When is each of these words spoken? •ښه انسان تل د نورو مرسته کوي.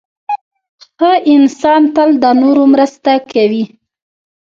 •ښه 0.97 1.11
انسان 1.33 1.81
تل 1.95 2.09
د 2.23 2.25
نورو 2.41 2.63
مرسته 2.73 3.11
کوي. 3.31 3.63